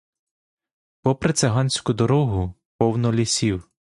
Попри 1.01 1.33
циганську 1.33 1.93
дорогу 1.93 2.53
повно 2.77 3.13
лісів. 3.13 3.69